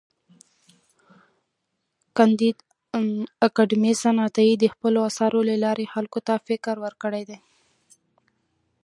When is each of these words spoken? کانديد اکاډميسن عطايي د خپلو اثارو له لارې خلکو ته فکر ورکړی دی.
کانديد 2.17 2.57
اکاډميسن 3.47 4.15
عطايي 4.27 4.53
د 4.59 4.65
خپلو 4.73 4.99
اثارو 5.09 5.39
له 5.49 5.55
لارې 5.63 5.85
خلکو 5.93 6.19
ته 6.27 6.33
فکر 6.47 6.75
ورکړی 6.85 7.23
دی. 7.29 7.37